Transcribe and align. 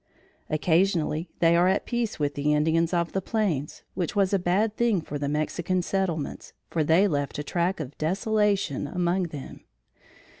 Occasionally 0.49 1.29
they 1.41 1.55
are 1.55 1.67
at 1.67 1.85
peace 1.85 2.17
with 2.17 2.33
the 2.33 2.53
Indians 2.55 2.91
of 2.91 3.11
the 3.11 3.21
plains, 3.21 3.83
which 3.93 4.15
was 4.15 4.33
a 4.33 4.39
bad 4.39 4.75
thing 4.75 4.99
for 4.99 5.19
the 5.19 5.29
Mexican 5.29 5.83
settlements, 5.83 6.53
for 6.71 6.83
they 6.83 7.07
left 7.07 7.37
a 7.37 7.43
track 7.43 7.79
of 7.79 7.95
desolation 7.99 8.87
among 8.87 9.25
them. 9.25 9.59